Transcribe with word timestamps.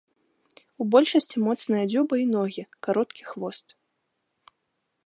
У 0.83 0.87
большасці 0.95 1.43
моцная 1.49 1.83
дзюба 1.91 2.15
і 2.23 2.27
ногі, 2.35 2.63
кароткі 2.89 3.21
хвост. 3.31 3.79